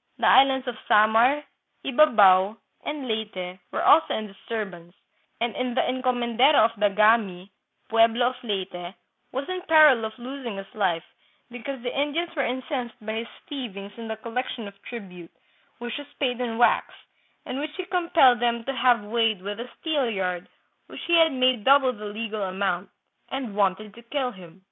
"The 0.18 0.26
islands 0.26 0.68
of 0.68 0.76
Samar, 0.86 1.42
Ybabao, 1.86 2.58
and 2.84 3.08
Leyte 3.08 3.58
were 3.72 3.82
also 3.82 4.08
hi 4.12 4.26
disturbance, 4.26 4.94
and 5.40 5.54
the 5.74 5.80
encomendero 5.80 6.56
of 6.66 6.72
Dagami, 6.74 7.48
pueblo 7.88 8.26
of 8.26 8.36
Leyte, 8.44 8.92
was 9.32 9.48
in 9.48 9.62
peril 9.62 10.04
of 10.04 10.18
losing 10.18 10.56
his 10.58 10.66
life, 10.74 11.04
because 11.50 11.80
the 11.82 11.98
Indians 11.98 12.36
were 12.36 12.44
incensed 12.44 12.96
by 13.00 13.20
his 13.24 13.28
thievings 13.48 13.96
in 13.96 14.08
the 14.08 14.16
collection 14.16 14.68
of 14.68 14.74
tribute, 14.82 15.30
which 15.78 15.96
was 15.96 16.12
paid 16.18 16.42
in 16.42 16.58
wax, 16.58 16.92
and 17.46 17.58
which 17.58 17.74
he 17.78 17.86
compelled 17.86 18.38
them 18.38 18.62
to 18.64 18.74
have 18.74 19.02
weighed 19.02 19.40
with 19.40 19.58
a 19.60 19.70
steelyard 19.80 20.46
which 20.88 21.02
he 21.06 21.14
had 21.16 21.32
made 21.32 21.64
double 21.64 21.94
the 21.94 22.04
legal 22.04 22.42
amount, 22.42 22.90
and 23.30 23.56
wanted 23.56 23.94
to 23.94 24.02
kill 24.02 24.30
him. 24.32 24.62